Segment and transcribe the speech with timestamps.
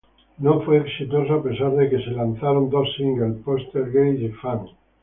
[0.39, 4.61] No fue exitoso, a pesar de que se lanzaron dos singles, "Poltergeist" y "Fan".